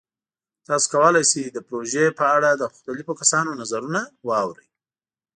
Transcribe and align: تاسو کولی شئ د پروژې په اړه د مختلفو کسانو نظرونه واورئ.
تاسو 0.67 0.87
کولی 0.93 1.23
شئ 1.31 1.43
د 1.51 1.57
پروژې 1.67 2.05
په 2.19 2.25
اړه 2.35 2.49
د 2.55 2.63
مختلفو 2.73 3.13
کسانو 3.21 3.51
نظرونه 3.61 4.01
واورئ. 4.27 4.67